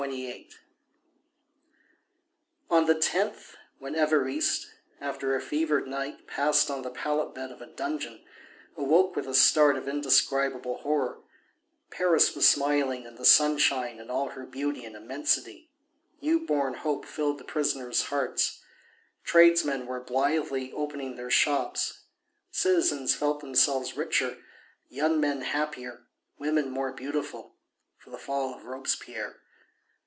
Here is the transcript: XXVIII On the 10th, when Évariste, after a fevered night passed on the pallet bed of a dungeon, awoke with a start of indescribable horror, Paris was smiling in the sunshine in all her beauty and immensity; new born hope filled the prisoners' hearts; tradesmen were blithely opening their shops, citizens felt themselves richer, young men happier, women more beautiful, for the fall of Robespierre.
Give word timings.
XXVIII 0.01 0.49
On 2.71 2.85
the 2.87 2.95
10th, 2.95 3.53
when 3.77 3.93
Évariste, 3.93 4.65
after 4.99 5.35
a 5.35 5.39
fevered 5.41 5.85
night 5.87 6.25
passed 6.25 6.71
on 6.71 6.81
the 6.81 6.89
pallet 6.89 7.35
bed 7.35 7.51
of 7.51 7.61
a 7.61 7.67
dungeon, 7.67 8.25
awoke 8.75 9.15
with 9.15 9.27
a 9.27 9.35
start 9.35 9.77
of 9.77 9.87
indescribable 9.87 10.77
horror, 10.77 11.19
Paris 11.91 12.33
was 12.35 12.47
smiling 12.49 13.03
in 13.05 13.13
the 13.13 13.25
sunshine 13.25 13.99
in 13.99 14.09
all 14.09 14.29
her 14.29 14.43
beauty 14.47 14.83
and 14.85 14.95
immensity; 14.95 15.69
new 16.19 16.47
born 16.47 16.73
hope 16.73 17.05
filled 17.05 17.37
the 17.37 17.43
prisoners' 17.43 18.05
hearts; 18.05 18.63
tradesmen 19.23 19.85
were 19.85 20.01
blithely 20.01 20.73
opening 20.73 21.15
their 21.15 21.29
shops, 21.29 22.05
citizens 22.49 23.13
felt 23.13 23.39
themselves 23.39 23.95
richer, 23.95 24.39
young 24.89 25.19
men 25.19 25.41
happier, 25.41 26.07
women 26.39 26.71
more 26.71 26.91
beautiful, 26.91 27.53
for 27.99 28.09
the 28.09 28.17
fall 28.17 28.55
of 28.55 28.63
Robespierre. 28.65 29.37